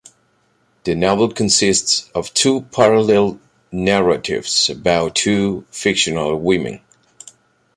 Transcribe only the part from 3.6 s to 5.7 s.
narratives about two